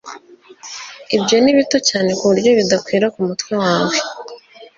[1.15, 3.95] Ibyo ni bito cyane kuburyo bidakwira ku mutwe wawe